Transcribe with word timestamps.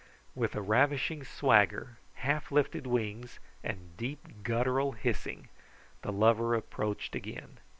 With 0.33 0.55
a 0.55 0.63
ravishing 0.63 1.23
swagger, 1.23 1.99
half 2.15 2.51
lifted 2.51 2.87
wings, 2.87 3.37
and 3.63 3.95
deep, 3.97 4.41
guttural 4.41 4.93
hissing, 4.93 5.49
the 6.01 6.11
lover 6.11 6.55
approached 6.55 7.13
again. 7.13 7.59